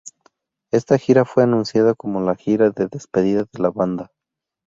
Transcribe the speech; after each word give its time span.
Esta 0.71 0.97
gira 0.97 1.25
fue 1.25 1.43
anunciada 1.43 1.93
como 1.93 2.21
la 2.21 2.35
gira 2.35 2.71
de 2.71 2.87
despedida 2.87 3.41
de 3.53 3.59
la 3.61 3.69
banda. 3.69 4.11